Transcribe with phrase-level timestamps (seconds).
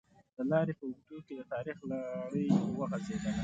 [0.35, 2.47] د لارې په اوږدو کې د تاریخ لړۍ
[2.79, 3.31] وغزېدله.